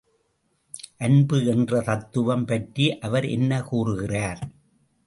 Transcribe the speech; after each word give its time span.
அன்பு 0.97 1.45
என்ற 1.45 1.81
தத்துவம் 1.81 2.45
பற்றி 2.45 2.99
அவர் 2.99 3.27
என்ன 3.27 3.61
கூறுகிறார்? 3.61 4.41